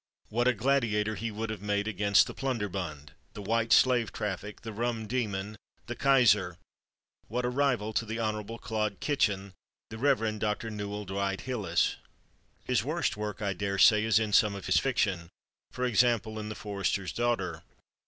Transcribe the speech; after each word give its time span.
What 0.29 0.47
a 0.47 0.53
gladiator 0.55 1.13
he 1.13 1.29
would 1.29 1.51
have 1.51 1.61
made 1.61 1.87
against 1.87 2.25
the 2.25 2.33
Plunderbund, 2.33 3.09
the 3.33 3.41
White 3.43 3.71
Slave 3.71 4.11
Traffic, 4.11 4.61
the 4.61 4.73
Rum 4.73 5.05
Demon, 5.05 5.57
the 5.85 5.95
Kaiser! 5.95 6.57
What 7.27 7.45
a 7.45 7.49
rival 7.49 7.93
to 7.93 8.03
the 8.07 8.19
Hon. 8.19 8.43
Claude 8.57 8.99
Kitchin, 8.99 9.53
the 9.91 9.99
Rev. 9.99 10.39
Dr. 10.39 10.71
Newell 10.71 11.05
Dwight 11.05 11.41
Hillis! 11.41 11.97
His 12.63 12.83
worst 12.83 13.15
work, 13.15 13.43
I 13.43 13.53
daresay, 13.53 14.03
is 14.03 14.17
in 14.17 14.33
some 14.33 14.55
of 14.55 14.65
his 14.65 14.79
fiction—for 14.79 15.85
example, 15.85 16.39
in 16.39 16.49
"The 16.49 16.55
Forester's 16.55 17.13
Daughter." 17.13 17.61